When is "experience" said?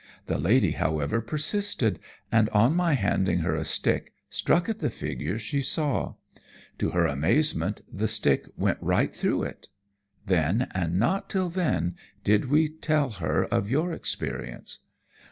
13.93-14.79